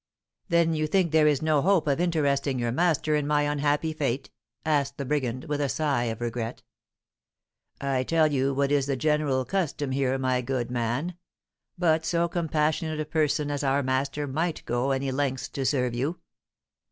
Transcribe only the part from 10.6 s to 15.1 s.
man; but so compassionate a person as our master might go